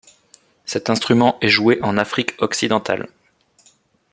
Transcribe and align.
Cet 0.65 0.89
instrument 0.89 1.37
est 1.41 1.47
joué 1.49 1.79
en 1.83 1.95
Afrique 1.95 2.31
occidentale. 2.39 3.07